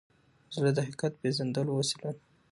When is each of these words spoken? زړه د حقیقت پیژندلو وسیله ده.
زړه 0.55 0.71
د 0.73 0.77
حقیقت 0.85 1.13
پیژندلو 1.21 1.71
وسیله 1.79 2.09
ده. 2.15 2.21